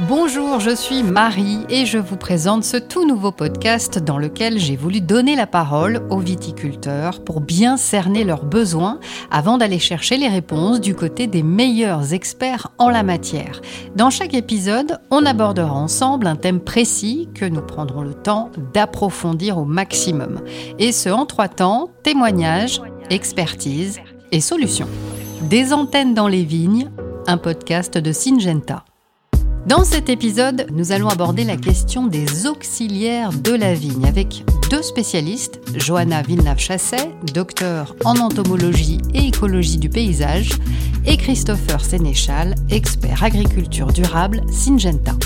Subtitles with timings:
[0.00, 4.76] Bonjour, je suis Marie et je vous présente ce tout nouveau podcast dans lequel j'ai
[4.76, 10.28] voulu donner la parole aux viticulteurs pour bien cerner leurs besoins avant d'aller chercher les
[10.28, 13.62] réponses du côté des meilleurs experts en la matière.
[13.94, 19.56] Dans chaque épisode, on abordera ensemble un thème précis que nous prendrons le temps d'approfondir
[19.56, 20.42] au maximum.
[20.78, 23.98] Et ce en trois temps, témoignages, expertise
[24.30, 24.90] et solutions.
[25.40, 26.90] Des antennes dans les vignes,
[27.26, 28.84] un podcast de Syngenta.
[29.66, 34.82] Dans cet épisode, nous allons aborder la question des auxiliaires de la vigne avec deux
[34.82, 40.50] spécialistes, Johanna Villeneuve-Chasset, docteur en entomologie et écologie du paysage,
[41.04, 45.16] et Christopher Sénéchal, expert agriculture durable Syngenta.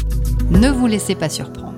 [0.50, 1.69] Ne vous laissez pas surprendre.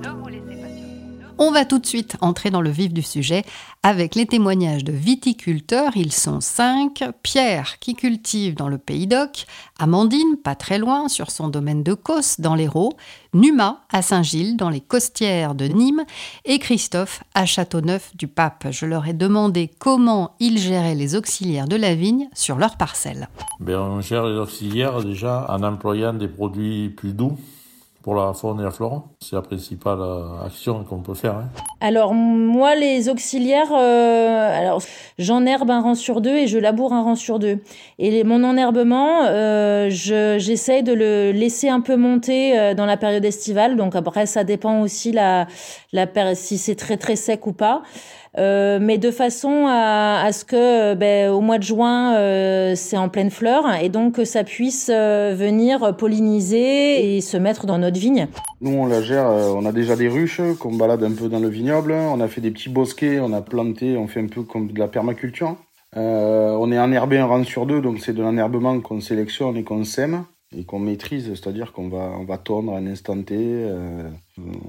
[1.45, 3.43] On va tout de suite entrer dans le vif du sujet
[3.83, 5.91] avec les témoignages de viticulteurs.
[5.97, 7.03] Ils sont cinq.
[7.21, 9.45] Pierre, qui cultive dans le Pays d'Oc,
[9.77, 12.93] Amandine, pas très loin, sur son domaine de Causse, dans l'Hérault,
[13.33, 16.05] Numa, à Saint-Gilles, dans les Costières de Nîmes,
[16.45, 18.67] et Christophe, à Châteauneuf du Pape.
[18.71, 23.27] Je leur ai demandé comment ils géraient les auxiliaires de la vigne sur leur parcelle.
[23.59, 27.37] Ben, on gère les auxiliaires déjà en employant des produits plus doux
[28.03, 29.07] pour la faune et la flore.
[29.21, 31.37] C'est la principale euh, action qu'on peut faire.
[31.37, 31.49] Hein.
[31.79, 34.81] Alors moi, les auxiliaires, euh, alors
[35.17, 37.59] j'enherbe un rang sur deux et je laboure un rang sur deux.
[37.99, 43.23] Et mon enherbement, euh, j'essaye de le laisser un peu monter euh, dans la période
[43.23, 43.77] estivale.
[43.77, 45.47] Donc après, ça dépend aussi la,
[45.93, 47.83] la si c'est très très sec ou pas.
[48.39, 52.97] Euh, mais de façon à, à ce que ben, au mois de juin euh, c'est
[52.97, 57.77] en pleine fleur et donc que ça puisse euh, venir polliniser et se mettre dans
[57.77, 58.27] notre vigne.
[58.59, 61.47] Nous on la gère, on a déjà des ruches qu'on balade un peu dans le
[61.47, 64.71] vignoble, on a fait des petits bosquets, on a planté, on fait un peu comme
[64.71, 65.55] de la permaculture.
[65.95, 69.83] on est enherbé un rang sur deux, donc c'est de l'enherbement qu'on sélectionne et qu'on
[69.83, 70.25] sème
[70.57, 73.35] et qu'on maîtrise, c'est-à-dire qu'on va, on va tondre à un instant T.
[73.37, 74.09] Euh,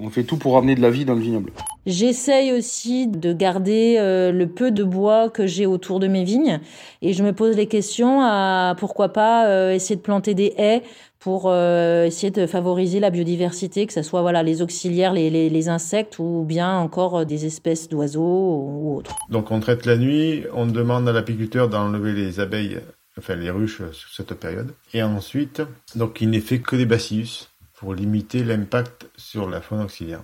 [0.00, 1.52] on fait tout pour amener de la vie dans le vignoble.
[1.86, 6.60] J'essaye aussi de garder euh, le peu de bois que j'ai autour de mes vignes
[7.02, 10.82] et je me pose les questions à pourquoi pas euh, essayer de planter des haies
[11.20, 15.68] pour essayer de favoriser la biodiversité, que ce soit voilà, les auxiliaires, les, les, les
[15.70, 19.16] insectes ou bien encore des espèces d'oiseaux ou autres.
[19.30, 22.78] Donc on traite la nuit, on demande à l'apiculteur d'enlever les abeilles
[23.18, 24.74] enfin les ruches sur cette période.
[24.92, 25.62] Et ensuite,
[25.94, 30.22] donc il n'est fait que des bacillus pour limiter l'impact sur la faune auxiliaire.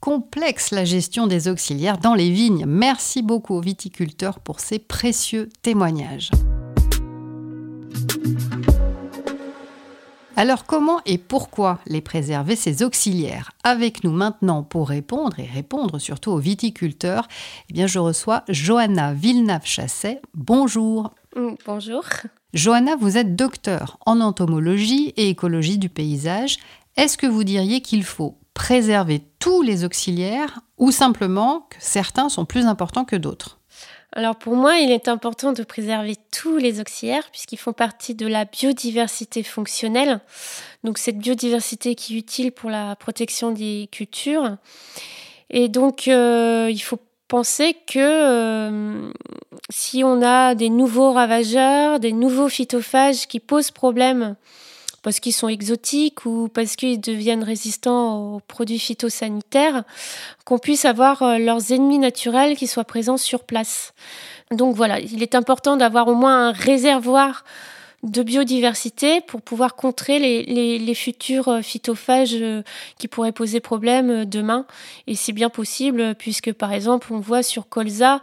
[0.00, 2.64] Complexe la gestion des auxiliaires dans les vignes.
[2.66, 6.30] Merci beaucoup aux viticulteurs pour ces précieux témoignages.
[10.34, 13.52] Alors comment et pourquoi les préserver ces auxiliaires?
[13.62, 17.28] Avec nous maintenant pour répondre et répondre surtout aux viticulteurs,
[17.68, 20.22] eh bien je reçois Johanna Villeneuve-Chasset.
[20.34, 21.14] Bonjour.
[21.36, 22.04] Mm, bonjour.
[22.52, 26.58] Johanna, vous êtes docteur en entomologie et écologie du paysage.
[26.96, 32.44] Est-ce que vous diriez qu'il faut préserver tous les auxiliaires ou simplement que certains sont
[32.44, 33.58] plus importants que d'autres?
[34.14, 38.26] Alors pour moi, il est important de préserver tous les auxiliaires puisqu'ils font partie de
[38.26, 40.20] la biodiversité fonctionnelle.
[40.84, 44.58] Donc cette biodiversité qui est utile pour la protection des cultures.
[45.48, 49.10] Et donc euh, il faut penser que euh,
[49.72, 54.36] si on a des nouveaux ravageurs, des nouveaux phytophages qui posent problème
[55.02, 59.82] parce qu'ils sont exotiques ou parce qu'ils deviennent résistants aux produits phytosanitaires,
[60.44, 63.94] qu'on puisse avoir euh, leurs ennemis naturels qui soient présents sur place.
[64.52, 67.44] Donc voilà, il est important d'avoir au moins un réservoir
[68.02, 72.62] de biodiversité pour pouvoir contrer les, les, futurs euh, phytophages euh,
[72.98, 74.66] qui pourraient poser problème euh, demain.
[75.06, 78.20] Et c'est bien possible puisque par exemple on voit sur colza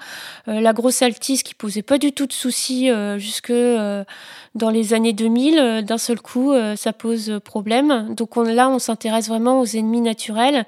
[0.47, 5.83] la grosse altisse qui posait pas du tout de soucis jusque dans les années 2000.
[5.85, 8.13] D'un seul coup ça pose problème.
[8.15, 10.65] Donc on, là on s'intéresse vraiment aux ennemis naturels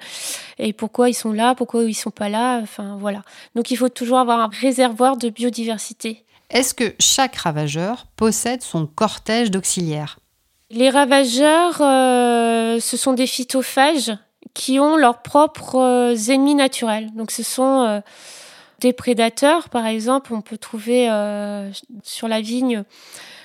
[0.58, 2.60] et pourquoi ils sont là, pourquoi ils sont pas là.
[2.62, 3.22] Enfin voilà.
[3.54, 6.24] Donc il faut toujours avoir un réservoir de biodiversité.
[6.52, 10.18] Est-ce que chaque ravageur possède son cortège d'auxiliaires?
[10.70, 14.12] Les ravageurs, euh, ce sont des phytophages
[14.52, 17.10] qui ont leurs propres euh, ennemis naturels.
[17.14, 18.00] Donc ce sont euh,
[18.80, 21.08] des prédateurs, par exemple, on peut trouver
[22.02, 22.84] sur la vigne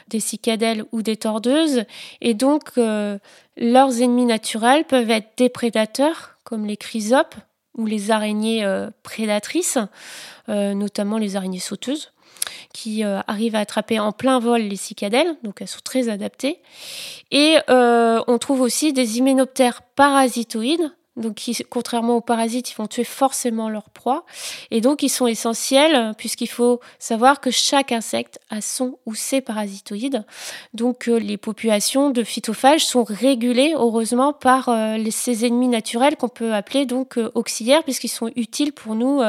[0.10, 1.83] des cicadelles ou des tordeuses.
[2.21, 7.36] Et donc leurs ennemis naturels peuvent être des prédateurs, comme les chrysopes
[7.77, 8.68] ou les araignées
[9.03, 9.77] prédatrices,
[10.48, 12.12] notamment les araignées sauteuses
[12.73, 16.59] qui euh, arrivent à attraper en plein vol les cicadelles, donc elles sont très adaptées.
[17.31, 22.85] Et euh, on trouve aussi des hyménoptères parasitoïdes, donc qui, contrairement aux parasites, ils vont
[22.85, 24.23] tuer forcément leur proie.
[24.69, 29.41] Et donc, ils sont essentiels puisqu'il faut savoir que chaque insecte a son ou ses
[29.41, 30.23] parasitoïdes.
[30.75, 34.69] Donc, euh, les populations de phytophages sont régulées, heureusement, par
[35.09, 39.21] ces ennemis naturels qu'on peut appeler donc auxiliaires puisqu'ils sont utiles pour nous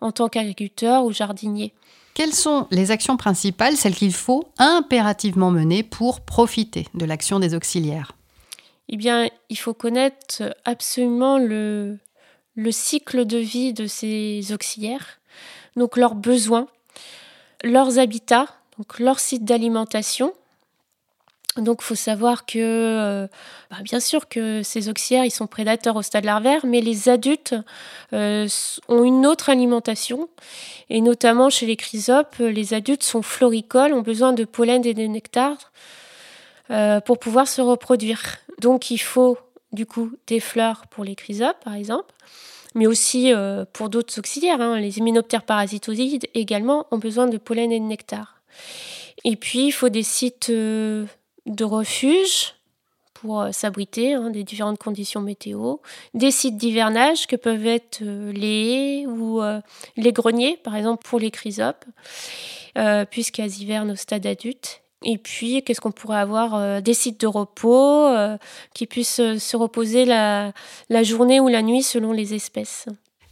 [0.00, 1.72] en tant qu'agriculteurs ou jardiniers.
[2.14, 7.54] Quelles sont les actions principales, celles qu'il faut impérativement mener pour profiter de l'action des
[7.54, 8.12] auxiliaires?
[8.88, 11.98] Eh bien, il faut connaître absolument le,
[12.56, 15.20] le cycle de vie de ces auxiliaires,
[15.76, 16.66] donc leurs besoins,
[17.62, 18.46] leurs habitats,
[18.76, 20.32] donc leur site d'alimentation,
[21.56, 23.26] donc, il faut savoir que, euh,
[23.70, 27.56] bah, bien sûr que ces auxiliaires, ils sont prédateurs au stade larvaire, mais les adultes
[28.12, 28.46] euh,
[28.88, 30.28] ont une autre alimentation.
[30.90, 35.02] Et notamment chez les chrysopes, les adultes sont floricoles, ont besoin de pollen et de
[35.02, 35.72] nectar
[36.70, 38.22] euh, pour pouvoir se reproduire.
[38.60, 39.36] Donc, il faut
[39.72, 42.14] du coup des fleurs pour les chrysopes, par exemple,
[42.76, 43.32] mais aussi
[43.72, 44.60] pour d'autres auxiliaires.
[44.60, 44.78] Hein.
[44.78, 48.40] Les hyménoptères parasitosides également ont besoin de pollen et de nectar.
[49.24, 50.52] Et puis, il faut des sites
[51.46, 52.54] de refuge
[53.20, 55.76] pour euh, s'abriter hein, des différentes conditions météo,
[56.14, 59.60] des sites d'hivernage que peuvent être euh, les haies ou euh,
[59.96, 61.84] les greniers, par exemple pour les chrysopes,
[63.10, 64.82] puisqu'elles hivernent au stade adulte.
[65.02, 68.14] Et puis, qu'est-ce qu'on pourrait avoir Des sites de repos
[68.74, 70.52] qui puissent se reposer la
[71.02, 72.86] journée ou la nuit selon les espèces.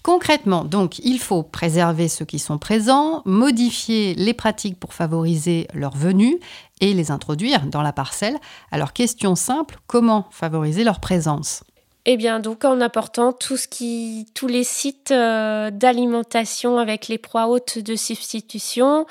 [0.08, 5.94] Concrètement, donc, il faut préserver ceux qui sont présents, modifier les pratiques pour favoriser leur
[5.94, 6.38] venue
[6.81, 8.38] et les introduire dans la parcelle.
[8.70, 11.62] Alors, question simple, comment favoriser leur présence?
[12.10, 17.19] Eh bien, donc en apportant tout ce qui, tous les sites euh, d'alimentation avec les
[17.19, 19.05] proies hautes de substitution,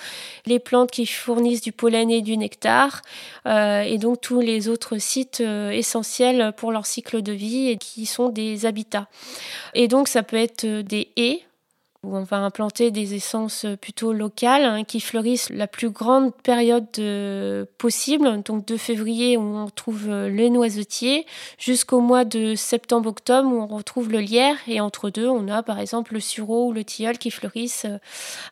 [0.47, 3.03] les plantes qui fournissent du pollen et du nectar,
[3.45, 7.77] euh, et donc tous les autres sites euh, essentiels pour leur cycle de vie et
[7.77, 9.07] qui sont des habitats.
[9.75, 11.43] Et donc ça peut être des haies
[12.03, 16.87] où on va implanter des essences plutôt locales hein, qui fleurissent la plus grande période
[17.77, 21.25] possible, donc de février où on trouve euh, les noisetiers
[21.57, 25.79] jusqu'au mois de septembre-octobre où on retrouve le lierre et entre deux on a par
[25.79, 27.97] exemple le sureau ou le tilleul qui fleurissent euh,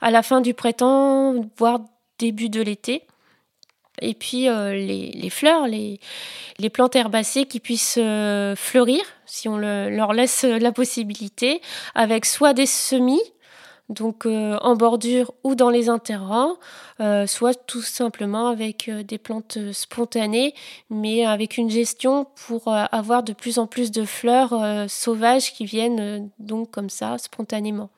[0.01, 1.80] à la fin du printemps voire
[2.19, 3.03] début de l'été.
[4.01, 6.01] Et puis euh, les, fleurs, les,
[6.59, 11.62] les, plantes herbacées qui puissent fleurir, si on leur laisse la possibilité,
[11.94, 13.21] avec soit des semis,
[13.90, 16.56] donc euh, en bordure ou dans les interrants,
[17.00, 20.56] euh, soit tout simplement avec euh, des plantes spontanées,
[20.90, 24.54] mais avec une gestion pour avoir de plus en plus de fleurs
[24.90, 27.90] sauvages qui viennent donc comme ça spontanément.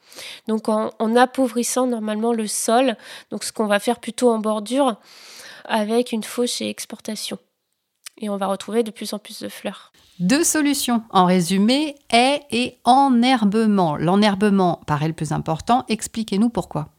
[0.48, 2.98] Donc en, en, appauvrissant normalement le sol,
[3.32, 4.96] donc ce qu'on va faire plutôt en bordure
[5.66, 7.38] avec une fauche et exportation.
[8.20, 9.92] Et on va retrouver de plus en plus de fleurs.
[10.20, 13.96] Deux solutions en résumé, haies et enherbement.
[13.98, 15.86] L'enherbement paraît le plus important.
[15.90, 16.90] Expliquez-nous pourquoi.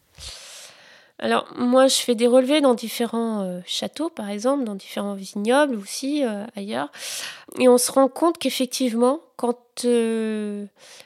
[1.20, 5.75] Alors moi je fais des relevés dans différents euh, châteaux par exemple, dans différents vignobles
[5.75, 6.93] aussi euh, ailleurs.
[7.59, 10.65] Et on se rend compte qu'effectivement quand euh,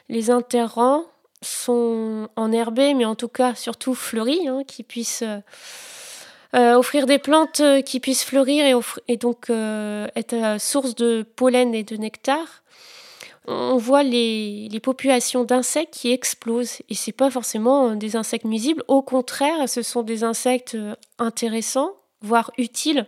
[0.09, 1.05] les interrants
[1.41, 5.23] sont enherbés, mais en tout cas surtout fleuris, hein, qui puissent
[6.55, 11.73] euh, offrir des plantes euh, qui puissent fleurir et, donc euh, être source de pollen
[11.73, 12.63] et de nectar,
[13.47, 16.83] on voit les, populations d'insectes qui explosent.
[16.89, 18.83] Et c'est pas forcément des insectes nuisibles.
[18.87, 20.77] Au contraire, ce sont des insectes
[21.17, 21.91] intéressants,
[22.21, 23.07] voire utiles.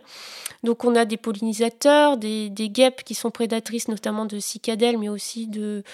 [0.64, 5.46] Donc on a des pollinisateurs, des, guêpes qui sont prédatrices notamment de cicadelles, mais aussi
[5.46, 5.84] de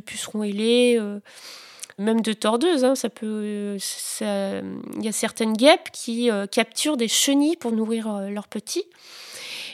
[0.00, 0.98] pucerons ailés
[1.98, 2.84] même de tordeuses.
[2.84, 3.76] Hein, ça peut,
[4.20, 8.84] il y a certaines guêpes qui euh, capturent des chenilles pour nourrir euh, leurs petits.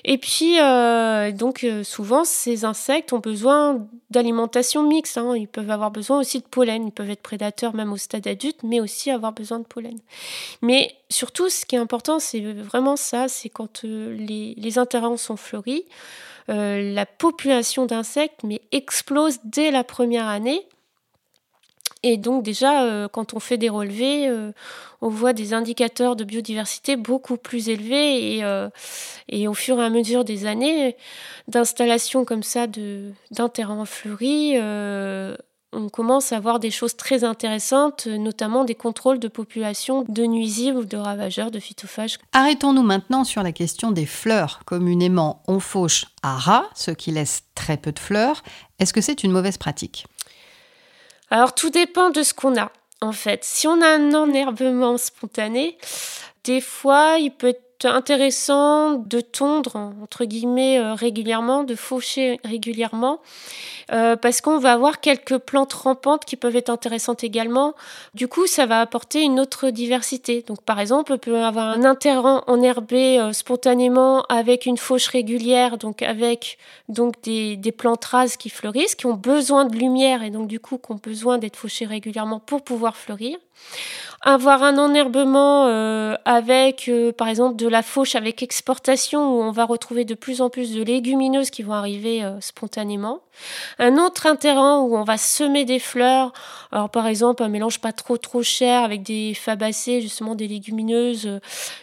[0.05, 5.17] Et puis, euh, donc, souvent, ces insectes ont besoin d'alimentation mixte.
[5.17, 5.37] Hein.
[5.37, 6.88] Ils peuvent avoir besoin aussi de pollen.
[6.88, 9.97] Ils peuvent être prédateurs même au stade adulte, mais aussi avoir besoin de pollen.
[10.61, 15.85] Mais surtout, ce qui est important, c'est vraiment ça c'est quand les, les sont fleuris,
[16.49, 18.41] la population d'insectes
[18.73, 20.67] explose dès la première année
[22.02, 24.52] et donc déjà, euh, quand on fait des relevés, euh,
[25.00, 28.68] on voit des indicateurs de biodiversité beaucoup plus élevés et, euh,
[29.47, 30.97] au fur et à mesure des années
[31.49, 34.56] d'installation comme ça d'un terrain fleuri,
[35.75, 40.87] on commence à voir des choses très intéressantes, notamment des contrôles de population de nuisibles
[40.87, 42.18] de ravageurs, de phytophages.
[42.32, 44.61] Arrêtons-nous maintenant sur la question des fleurs.
[44.66, 48.42] Communément, on fauche à ras, ce qui laisse très peu de fleurs.
[48.78, 50.06] Est-ce que c'est une mauvaise pratique?
[51.33, 52.71] Alors tout dépend de ce qu'on a
[53.01, 53.43] en fait.
[53.43, 55.79] Si on a un enherbement spontané,
[56.45, 63.21] des fois il peut être intéressant de tondre, entre guillemets, euh, régulièrement, de faucher régulièrement,
[63.93, 67.75] euh, parce qu'on va avoir quelques plantes rampantes qui peuvent être intéressantes également.
[68.15, 70.43] Du coup, ça va apporter une autre diversité.
[70.47, 75.79] Donc, par exemple, on peut avoir un interrant enherbé euh, spontanément avec une fauche régulière,
[75.79, 76.59] donc avec
[77.23, 80.79] des, des plantes rases qui fleurissent, qui ont besoin de lumière et donc du coup
[80.79, 83.39] qui ont besoin d'être fauchées régulièrement pour pouvoir fleurir.
[84.25, 89.50] Avoir un enherbement euh, avec, euh, par exemple, de la fauche avec exportation, où on
[89.50, 93.23] va retrouver de plus en plus de légumineuses qui vont arriver euh, spontanément.
[93.81, 96.33] Un autre intérêt où on va semer des fleurs,
[96.71, 101.41] alors par exemple un mélange pas trop trop cher avec des fabacées, justement des légumineuses,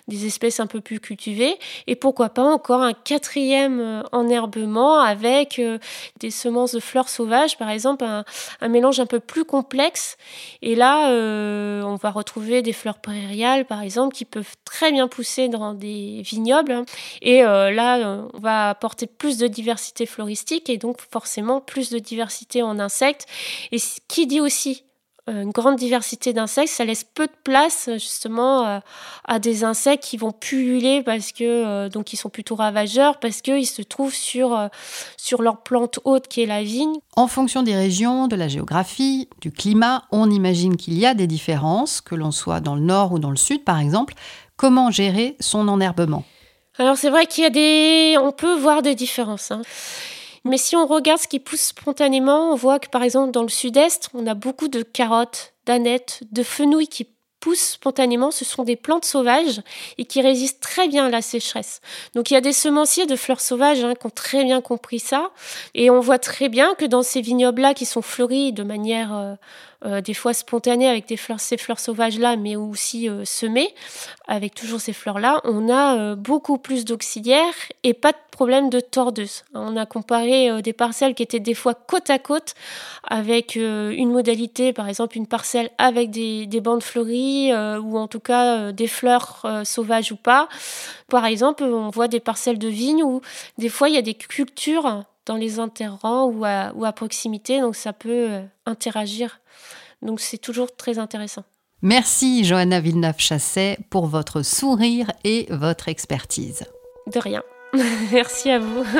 [0.08, 1.58] des espèces un peu plus cultivées.
[1.88, 5.60] Et pourquoi pas encore un quatrième enherbement avec
[6.20, 8.24] des semences de fleurs sauvages, par exemple un,
[8.62, 10.18] un mélange un peu plus complexe.
[10.62, 15.08] Et là, on va retrouver trouver des fleurs prairiales, par exemple, qui peuvent très bien
[15.08, 16.86] pousser dans des vignobles.
[17.22, 21.98] Et euh, là, on va apporter plus de diversité floristique et donc forcément plus de
[21.98, 23.26] diversité en insectes.
[23.72, 24.84] Et ce qui dit aussi
[25.32, 28.80] une grande diversité d'insectes, ça laisse peu de place justement euh,
[29.26, 33.42] à des insectes qui vont pulluler parce que euh, donc ils sont plutôt ravageurs parce
[33.42, 34.70] qu'ils se trouvent sur
[35.18, 36.96] sur leur plante haute qui est la vigne.
[37.16, 41.28] En fonction des régions, de la géographie, du climat, on imagine qu'il y a des
[41.28, 44.14] différences, que l'on soit dans le nord ou dans le sud par exemple.
[44.58, 46.26] Comment gérer son enherbement
[46.78, 49.52] Alors c'est vrai qu'il y a des, on peut voir des différences.
[49.52, 49.62] Hein.
[50.46, 53.50] Mais si on regarde ce qui pousse spontanément, on voit que par exemple dans le
[53.50, 57.08] sud-est, on a beaucoup de carottes, d'ânettes, de fenouil qui
[57.40, 59.62] poussent spontanément, ce sont des plantes sauvages
[59.98, 61.82] et qui résistent très bien à la sécheresse.
[62.14, 65.00] Donc il y a des semenciers de fleurs sauvages hein, qui ont très bien compris
[65.00, 65.32] ça
[65.74, 69.36] et on voit très bien que dans ces vignobles-là qui sont fleuris de manière euh,
[69.86, 73.74] euh, des fois spontanées avec des fleurs, ces fleurs sauvages-là, mais aussi euh, semées,
[74.28, 78.82] avec toujours ces fleurs-là, on a euh, beaucoup plus d'auxiliaires et pas de problème de
[78.82, 79.46] tordeuse.
[79.54, 82.56] On a comparé des parcelles qui étaient des fois côte à côte
[83.04, 88.22] avec une modalité, par exemple une parcelle avec des, des bandes fleuries ou en tout
[88.22, 90.48] cas des fleurs sauvages ou pas.
[91.10, 93.20] Par exemple, on voit des parcelles de vignes où
[93.58, 97.62] des fois il y a des cultures dans les interrants ou à, ou à proximité,
[97.62, 99.40] donc ça peut interagir
[100.02, 101.44] donc c'est toujours très intéressant.
[101.82, 106.66] Merci Johanna Villeneuve-Chasset pour votre sourire et votre expertise.
[107.14, 107.42] De rien.
[108.12, 108.84] Merci à vous.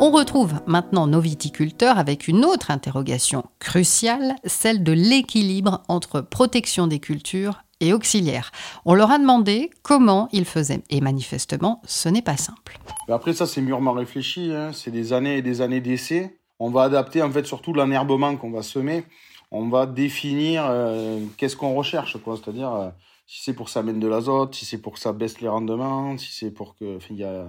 [0.00, 6.86] On retrouve maintenant nos viticulteurs avec une autre interrogation cruciale, celle de l'équilibre entre protection
[6.86, 8.50] des cultures et auxiliaires.
[8.84, 12.78] On leur a demandé comment ils faisaient et manifestement ce n'est pas simple.
[13.08, 14.72] Après ça c'est mûrement réfléchi, hein.
[14.72, 18.50] c'est des années et des années d'essais on va adapter en fait surtout l'enherbement qu'on
[18.50, 19.04] va semer.
[19.50, 22.16] On va définir euh, qu'est-ce qu'on recherche.
[22.16, 22.90] C'est-à-dire euh,
[23.26, 25.48] si c'est pour que ça amène de l'azote, si c'est pour que ça baisse les
[25.48, 27.46] rendements, si c'est pour que, il y a,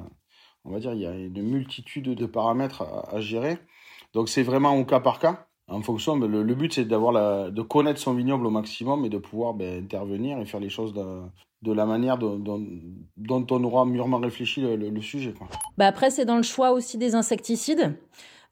[0.63, 3.57] on va dire, il y a une multitude de paramètres à, gérer.
[4.13, 5.47] Donc c'est vraiment au cas par cas.
[5.69, 9.17] En fonction, ben, le, but c'est d'avoir de connaître son vignoble au maximum et de
[9.17, 14.61] pouvoir ben, intervenir et faire les choses de, la manière dont, on aura mûrement réfléchi
[14.61, 15.33] le, sujet.
[15.77, 17.95] Bah après, c'est dans le choix aussi des insecticides.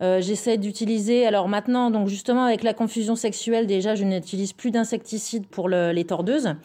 [0.03, 4.69] Euh, j'essaie d'utiliser, alors maintenant, donc justement avec la confusion sexuelle, déjà, je n'utilise plus
[4.69, 6.55] d'insecticides pour les tordeuses.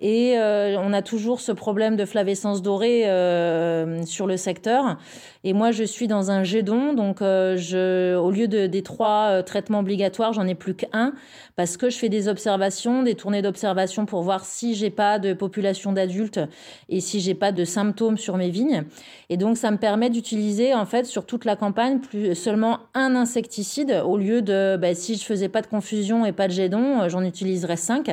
[0.00, 4.96] Et euh, on a toujours ce problème de flavescence dorée euh, sur le secteur.
[5.44, 9.80] Et moi, je suis dans un GEDON, donc euh, au lieu de, des trois traitements
[9.80, 11.12] obligatoires, j'en ai plus qu'un
[11.56, 15.34] parce que je fais des observations, des tournées d'observation pour voir si j'ai pas de
[15.34, 16.40] population d'adultes
[16.88, 18.84] et si j'ai pas de symptômes sur mes vignes.
[19.28, 22.00] Et donc, ça me permet d'utiliser en fait sur toute la campagne
[22.34, 26.48] seulement un insecticide au lieu de, bah, si je faisais pas de confusion et pas
[26.48, 28.10] de GEDON, j'en utiliserais cinq.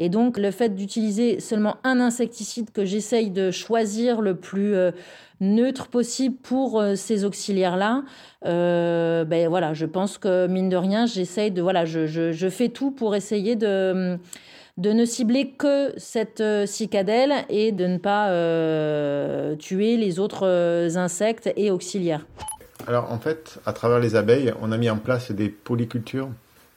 [0.00, 4.92] Et donc le fait d'utiliser seulement un insecticide que j'essaye de choisir le plus euh,
[5.42, 8.02] neutre possible pour euh, ces auxiliaires-là,
[8.46, 12.70] euh, ben voilà, je pense que mine de rien, j'essaye de voilà, je, je, fais
[12.70, 14.18] tout pour essayer de
[14.78, 18.30] de ne cibler que cette cicadelle et de ne pas
[19.58, 20.46] tuer les autres
[20.96, 22.24] insectes et auxiliaires.
[22.86, 26.30] Alors en fait, à travers les abeilles, on a mis en place des polycultures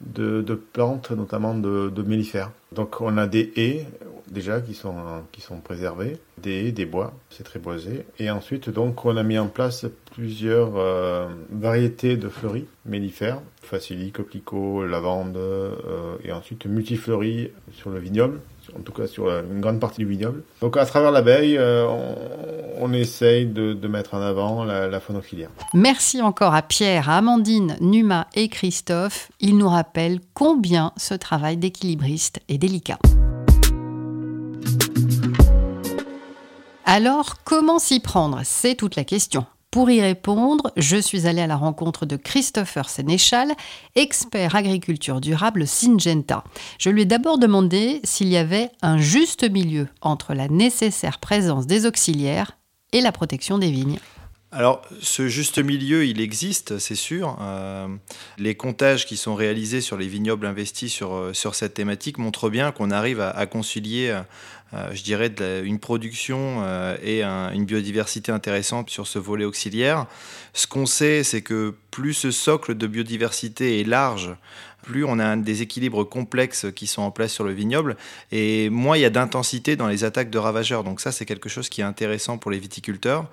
[0.05, 2.51] de, plantes, notamment de, de mellifères.
[2.72, 3.86] Donc on a des haies
[4.29, 4.95] déjà qui sont,
[5.31, 8.05] qui sont préservées, des haies, des bois, c'est très boisé.
[8.19, 14.12] Et ensuite donc on a mis en place plusieurs euh, variétés de fleuries mellifères, facilis,
[14.12, 18.39] coquelicots, lavande, euh, et ensuite multifleuries sur le vignoble
[18.77, 20.44] en tout cas sur une grande partie du vignoble.
[20.62, 21.86] Donc à travers l'abeille, euh,
[22.80, 25.50] on, essaye de, mettre en avant la, la auxiliaire.
[25.74, 29.30] Merci encore à Pierre, à Amandine, Numa et Christophe.
[29.39, 33.00] Ils nous rappellent combien ce travail d'équilibriste est délicat.
[36.86, 38.42] Alors, comment s'y prendre?
[38.44, 39.46] C'est toute la question.
[39.74, 43.53] Pour y répondre, je suis allée à la rencontre de Christopher Sénéchal,
[43.96, 46.44] expert agriculture durable Syngenta.
[46.77, 51.65] Je lui ai d'abord demandé s'il y avait un juste milieu entre la nécessaire présence
[51.65, 52.51] des auxiliaires
[52.92, 53.98] et la protection des vignes.
[54.56, 57.39] Alors, ce juste milieu, il existe, c'est sûr.
[57.42, 57.88] Euh,
[58.38, 62.72] les comptages qui sont réalisés sur les vignobles investis sur, euh, cette thématique montrent bien
[62.72, 64.22] qu'on arrive à, concilier, euh,
[64.92, 65.32] je dirais,
[65.63, 66.63] une production
[67.03, 70.08] et une biodiversité intéressante sur ce volet auxiliaire.
[70.53, 74.36] Ce qu'on sait, c'est que plus ce socle de biodiversité est large,
[74.84, 77.96] plus on a des équilibres complexes qui sont en place sur le vignoble,
[78.32, 80.84] et moins il y a d'intensité dans les attaques de ravageurs.
[80.84, 83.30] Donc ça, c'est quelque chose qui est intéressant pour les viticulteurs.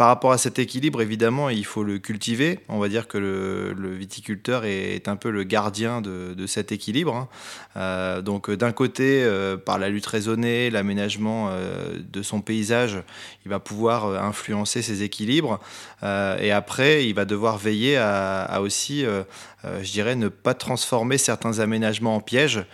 [0.00, 2.60] Par rapport à cet équilibre, évidemment, il faut le cultiver.
[2.70, 7.14] On va dire que le, viticulteur est, un peu le gardien de, cet équilibre.
[7.14, 7.28] Hein.
[7.76, 13.02] Euh, donc d'un côté, euh, par la lutte raisonnée, l'aménagement euh, de son paysage,
[13.44, 15.60] il va pouvoir influencer ces équilibres.
[16.02, 22.16] et après, il va devoir veiller à, aussi, je dirais, ne pas transformer certains aménagements
[22.16, 22.64] en pièges.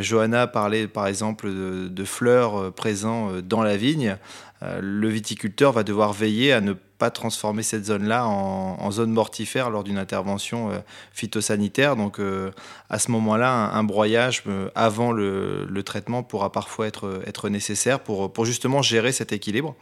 [0.00, 4.16] Johanna parlait par exemple de fleurs présents dans la vigne.
[4.62, 9.70] Euh, le viticulteur va devoir veiller à ne pas transformer cette zone-là en, zone mortifère
[9.70, 10.78] lors d'une intervention euh,
[11.12, 11.96] phytosanitaire.
[11.96, 12.50] Donc euh,
[12.88, 19.10] à ce moment-là, un, broyage avant le, traitement pourra parfois être, nécessaire pour, justement gérer
[19.10, 19.74] cet équilibre.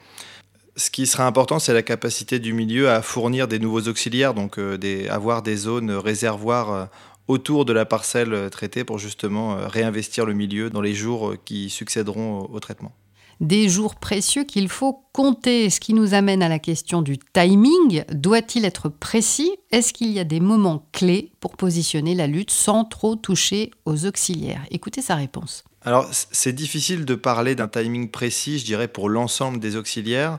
[0.76, 4.58] Ce qui sera important, c'est la capacité du milieu à fournir des nouveaux auxiliaires, donc
[5.10, 6.88] avoir des zones réservoirs
[7.28, 12.48] autour de la parcelle traitée pour justement réinvestir le milieu dans les jours qui succéderont
[12.50, 12.92] au traitement
[13.40, 18.04] des jours précieux qu'il faut compter, ce qui nous amène à la question du timing.
[18.12, 19.50] Doit-il être précis?
[19.70, 24.06] Est-ce qu'il y a des moments clés pour positionner la lutte sans trop toucher aux
[24.06, 24.62] auxiliaires?
[24.70, 25.64] Écoutez sa réponse.
[25.82, 30.38] Alors, c'est difficile de parler d'un timing précis, je dirais, pour l'ensemble des auxiliaires.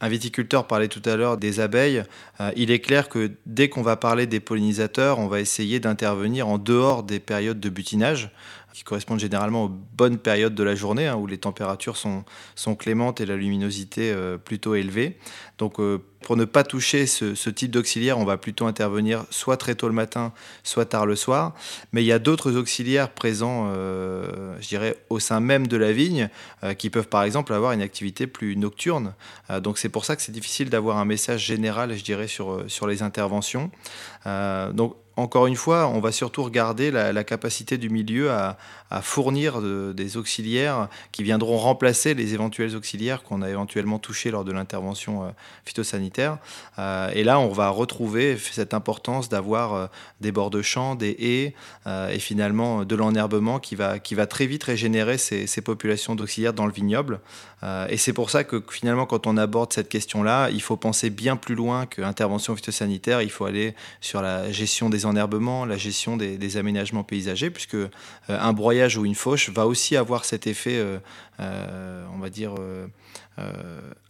[0.00, 2.04] Un viticulteur parlait tout à l'heure des abeilles.
[2.40, 6.46] Euh, il est clair que dès qu'on va parler des pollinisateurs, on va essayer d'intervenir
[6.46, 8.30] en dehors des périodes de butinage
[8.78, 12.76] qui correspondent généralement aux bonnes périodes de la journée, hein, où les températures sont, sont
[12.76, 15.18] clémentes et la luminosité euh, plutôt élevée.
[15.58, 19.74] Donc euh, pour ne pas toucher ce, type d'auxiliaire, on va plutôt intervenir soit très
[19.74, 21.56] tôt le matin, soit tard le soir.
[21.92, 25.90] Mais il y a d'autres auxiliaires présents, euh, je dirais, au sein même de la
[25.90, 26.28] vigne,
[26.76, 29.14] qui peuvent par exemple avoir une activité plus nocturne.
[29.60, 32.86] donc c'est pour ça que c'est difficile d'avoir un message général, je dirais, sur, sur
[32.86, 33.70] les interventions.
[34.24, 38.56] donc encore une fois, on va surtout regarder la, capacité du milieu à,
[39.02, 44.52] fournir des auxiliaires qui viendront remplacer les éventuels auxiliaires qu'on a éventuellement touchés lors de
[44.52, 45.30] l'intervention euh,
[45.64, 46.38] phytosanitaire.
[46.78, 49.86] Euh, et là, on va retrouver cette importance d'avoir euh,
[50.20, 51.54] des bords de champs, des haies
[52.12, 56.66] et finalement de l'enherbement qui va, qui va très vite régénérer ces, populations d'auxiliaires dans
[56.66, 57.20] le vignoble.
[57.88, 61.36] et c'est pour ça que finalement, quand on aborde cette question-là, il faut penser bien
[61.36, 63.22] plus loin que l'intervention phytosanitaire.
[63.22, 67.76] Il faut aller sur la gestion des enherbement, la gestion des, aménagements paysagers, puisque
[68.28, 70.98] un broyage ou une fauche va aussi avoir cet effet, euh,
[71.40, 72.54] euh, on va dire,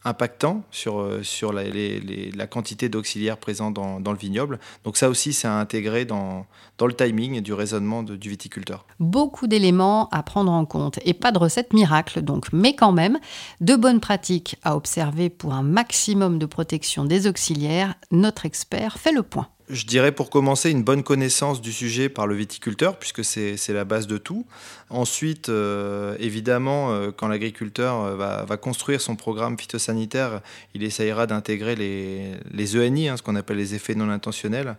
[0.05, 4.59] impactant sur, sur la, quantité d'auxiliaires présents dans, le vignoble.
[4.85, 6.47] Donc ça aussi, c'est à intégrer dans,
[6.79, 8.87] dans le timing du raisonnement du viticulteur.
[9.01, 13.19] Beaucoup d'éléments à prendre en compte et pas de recette miracle donc, mais quand même,
[13.61, 17.95] de bonnes pratiques à observer pour un maximum de protection des auxiliaires.
[18.11, 22.27] Notre expert fait le point je dirais pour commencer une bonne connaissance du sujet par
[22.27, 24.47] le viticulteur, puisque c'est la base de tout.
[24.91, 30.41] Ensuite, euh, évidemment, euh, quand l'agriculteur euh, va, construire son programme phytosanitaire,
[30.75, 34.77] il essayera d'intégrer les, les, ENI, hein, ce qu'on appelle les effets non intentionnels,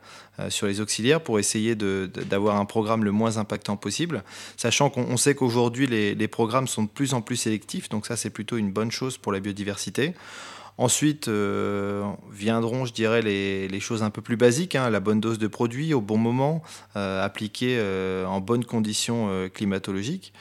[0.47, 4.23] sur les auxiliaires pour essayer d'avoir un programme le moins impactant possible,
[4.55, 8.15] sachant qu'on sait qu'aujourd'hui les, les programmes sont de plus en plus sélectifs, donc ça
[8.15, 10.13] c'est plutôt une bonne chose pour la biodiversité.
[10.79, 15.37] Ensuite euh, viendront, je dirais, les, choses un peu plus basiques, hein, la bonne dose
[15.37, 16.63] de produits au bon moment,
[16.95, 20.31] euh, appliquée euh, en bonnes conditions climatologiques.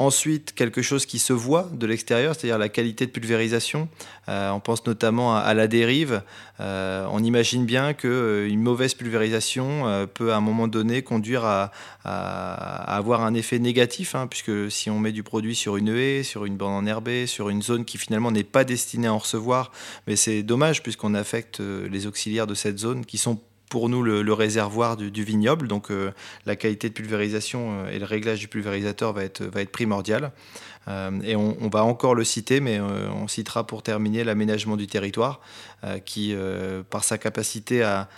[0.00, 3.88] Ensuite, quelque chose qui se voit de l'extérieur, c'est-à-dire la qualité de pulvérisation.
[4.28, 6.22] Euh, on pense notamment à, la dérive.
[6.60, 11.72] Euh, on imagine bien qu'une euh, mauvaise pulvérisation peut à un moment donné conduire à,
[12.04, 16.44] avoir un effet négatif, hein, puisque si on met du produit sur une haie, sur
[16.44, 19.72] une bande enherbée, sur une zone qui finalement n'est pas destinée à en recevoir,
[20.06, 24.32] mais c'est dommage puisqu'on affecte les auxiliaires de cette zone qui sont pour nous le,
[24.32, 25.68] réservoir du, vignoble.
[25.68, 26.12] Donc euh,
[26.46, 30.32] la qualité de pulvérisation euh, et le réglage du pulvérisateur va être, primordial.
[30.88, 35.40] Euh, et on, va encore le citer, mais on citera pour terminer l'aménagement du territoire,
[36.06, 36.34] qui,
[36.88, 38.08] par sa capacité à,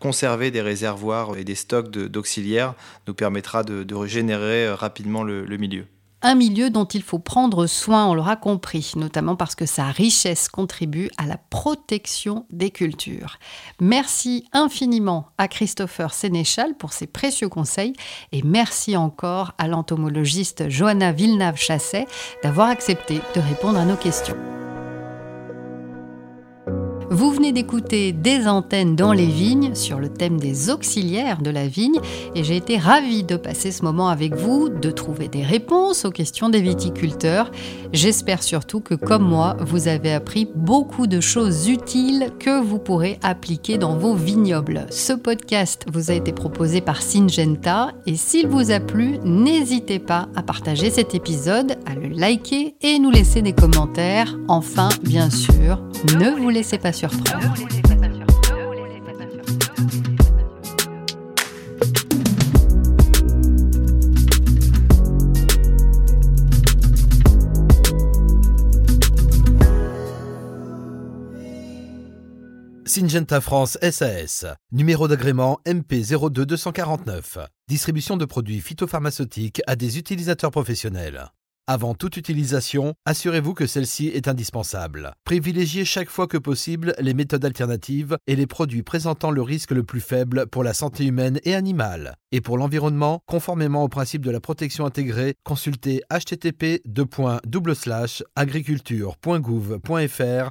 [0.00, 2.74] conserver des réservoirs et des stocks d'auxiliaires,
[3.06, 5.84] nous permettra de, régénérer rapidement le milieu.
[6.22, 10.48] Un milieu dont il faut prendre soin, on l'aura compris, notamment parce que sa richesse
[10.48, 13.38] contribue à la protection des cultures.
[13.80, 17.92] Merci infiniment à Christopher Sénéchal pour ses précieux conseils
[18.32, 22.06] et merci encore à l'entomologiste Johanna Villeneuve-Chasset
[22.42, 24.36] d'avoir accepté de répondre à nos questions.
[27.08, 31.68] Vous venez d'écouter des antennes dans les vignes sur le thème des auxiliaires de la
[31.68, 32.00] vigne
[32.34, 36.10] et j'ai été ravie de passer ce moment avec vous, de trouver des réponses aux
[36.10, 37.52] questions des viticulteurs.
[37.92, 43.20] J'espère surtout que comme moi, vous avez appris beaucoup de choses utiles que vous pourrez
[43.22, 44.86] appliquer dans vos vignobles.
[44.90, 50.26] Ce podcast vous a été proposé par Syngenta et s'il vous a plu, n'hésitez pas
[50.34, 54.36] à partager cet épisode, à le liker et nous laisser des commentaires.
[54.48, 55.80] Enfin, bien sûr,
[56.18, 57.54] ne vous laissez pas surprendre.
[72.86, 81.30] Syngenta France SAS, numéro d'agrément MP02249, distribution de produits phytopharmaceutiques à des utilisateurs professionnels.
[81.68, 85.14] Avant toute utilisation, assurez-vous que celle-ci est indispensable.
[85.24, 89.82] Privilégiez chaque fois que possible les méthodes alternatives et les produits présentant le risque le
[89.82, 92.14] plus faible pour la santé humaine et animale.
[92.30, 96.82] Et pour l'environnement, conformément au principe de la protection intégrée, consultez http
[98.36, 100.50] agriculture.gouv.fr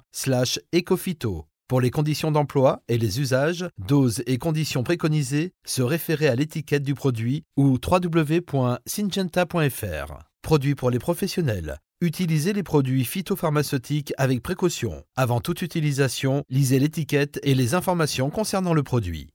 [0.74, 1.46] ecophyto.
[1.70, 6.84] Pour les conditions d'emploi et les usages, doses et conditions préconisées, se référer à l'étiquette
[6.84, 10.35] du produit ou www.syngenta.fr.
[10.46, 11.80] Produit pour les professionnels.
[12.02, 15.04] Utilisez les produits phytopharmaceutiques avec précaution.
[15.16, 19.35] Avant toute utilisation, lisez l'étiquette et les informations concernant le produit.